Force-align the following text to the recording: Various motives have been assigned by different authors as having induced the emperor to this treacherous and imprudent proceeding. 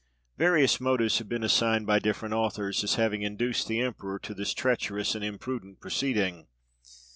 Various 0.39 0.79
motives 0.79 1.19
have 1.19 1.29
been 1.29 1.43
assigned 1.43 1.85
by 1.85 1.99
different 1.99 2.33
authors 2.33 2.83
as 2.83 2.95
having 2.95 3.21
induced 3.21 3.67
the 3.67 3.81
emperor 3.81 4.17
to 4.17 4.33
this 4.33 4.51
treacherous 4.51 5.13
and 5.13 5.23
imprudent 5.23 5.79
proceeding. 5.79 6.47